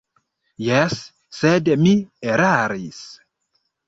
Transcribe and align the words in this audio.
Jes, 0.67 0.95
sed 1.39 1.69
mi 1.81 1.91
eraris. 2.31 3.03